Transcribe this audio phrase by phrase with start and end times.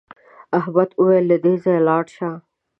[0.59, 2.29] احمد وویل له دې ځایه لاړ شه.